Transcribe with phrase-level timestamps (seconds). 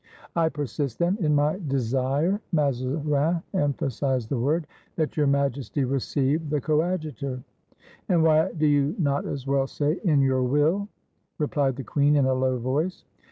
[0.35, 6.49] I persist, then, in my desire [Mazarin empha sized the word] that Your Majesty receive
[6.49, 7.43] the Coad jutor."
[8.09, 10.79] "And why do you not as well say, in your will?
[10.79, 10.87] ^^
[11.37, 13.05] re plied the queen, in a low voice.